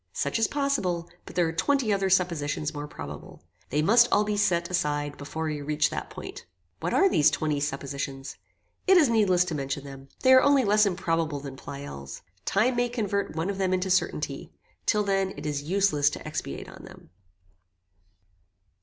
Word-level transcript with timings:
Such 0.13 0.39
is 0.39 0.47
possible, 0.47 1.07
but 1.27 1.35
there 1.35 1.47
are 1.47 1.53
twenty 1.53 1.93
other 1.93 2.09
suppositions 2.09 2.73
more 2.73 2.87
probable. 2.87 3.43
They 3.69 3.83
must 3.83 4.07
all 4.11 4.23
be 4.23 4.35
set 4.35 4.67
aside 4.71 5.15
before 5.15 5.43
we 5.43 5.61
reach 5.61 5.91
that 5.91 6.09
point." 6.09 6.43
"What 6.79 6.91
are 6.91 7.07
these 7.07 7.29
twenty 7.29 7.59
suppositions?" 7.59 8.35
"It 8.87 8.97
is 8.97 9.09
needless 9.09 9.45
to 9.45 9.53
mention 9.53 9.83
them. 9.83 10.07
They 10.21 10.33
are 10.33 10.41
only 10.41 10.63
less 10.65 10.87
improbable 10.87 11.39
than 11.39 11.55
Pleyel's. 11.55 12.23
Time 12.45 12.77
may 12.77 12.89
convert 12.89 13.35
one 13.35 13.51
of 13.51 13.59
them 13.59 13.75
into 13.75 13.91
certainty. 13.91 14.51
Till 14.87 15.03
then 15.03 15.35
it 15.37 15.45
is 15.45 15.61
useless 15.61 16.09
to 16.09 16.27
expatiate 16.27 16.67
on 16.67 16.83
them." 16.85 17.11